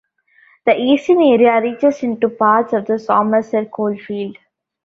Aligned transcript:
The 0.65 0.75
eastern 0.75 1.21
area 1.21 1.61
reaches 1.61 2.01
into 2.01 2.27
parts 2.29 2.73
of 2.73 2.87
the 2.87 2.97
Somerset 2.97 3.71
Coalfield. 3.71 4.35